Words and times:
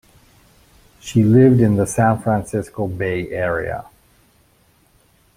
She 0.99 1.21
lived 1.21 1.61
in 1.61 1.75
the 1.75 1.85
San 1.85 2.17
Francisco 2.23 2.87
Bay 2.87 3.29
area. 3.29 3.85